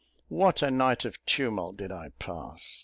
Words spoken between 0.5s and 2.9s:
a night of tumult did I pass!